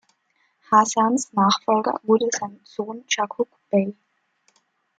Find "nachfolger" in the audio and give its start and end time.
1.33-1.99